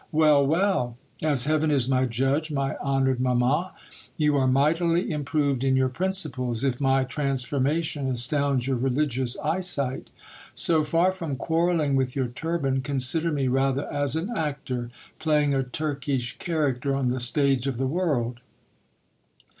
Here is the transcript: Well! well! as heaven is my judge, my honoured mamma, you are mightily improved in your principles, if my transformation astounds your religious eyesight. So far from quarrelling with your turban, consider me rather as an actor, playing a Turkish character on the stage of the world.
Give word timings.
Well! 0.11 0.43
well! 0.43 0.97
as 1.21 1.45
heaven 1.45 1.69
is 1.69 1.87
my 1.87 2.05
judge, 2.05 2.49
my 2.49 2.75
honoured 2.77 3.19
mamma, 3.19 3.71
you 4.17 4.35
are 4.35 4.47
mightily 4.47 5.11
improved 5.11 5.63
in 5.63 5.75
your 5.75 5.89
principles, 5.89 6.63
if 6.63 6.81
my 6.81 7.03
transformation 7.03 8.07
astounds 8.07 8.65
your 8.65 8.77
religious 8.77 9.37
eyesight. 9.41 10.09
So 10.55 10.83
far 10.83 11.11
from 11.11 11.35
quarrelling 11.35 11.95
with 11.95 12.15
your 12.15 12.29
turban, 12.29 12.81
consider 12.81 13.31
me 13.31 13.47
rather 13.47 13.85
as 13.93 14.15
an 14.15 14.35
actor, 14.35 14.89
playing 15.19 15.53
a 15.53 15.61
Turkish 15.61 16.35
character 16.39 16.95
on 16.95 17.09
the 17.09 17.19
stage 17.19 17.67
of 17.67 17.77
the 17.77 17.85
world. 17.85 18.39